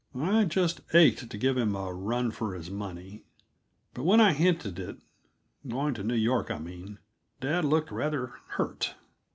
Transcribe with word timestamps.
I 0.19 0.45
just 0.45 0.81
ached 0.95 1.29
to 1.29 1.37
give 1.37 1.57
him 1.59 1.75
a 1.75 1.93
run 1.93 2.31
for 2.31 2.55
his 2.55 2.71
money. 2.71 3.23
But 3.93 4.01
when 4.01 4.19
I 4.19 4.33
hinted 4.33 4.79
it 4.79 4.97
going 5.67 5.93
to 5.93 6.03
New 6.03 6.15
York, 6.15 6.49
I 6.49 6.57
mean 6.57 6.97
dad 7.39 7.65
looked 7.65 7.91
rather 7.91 8.33
hurt. 8.47 8.95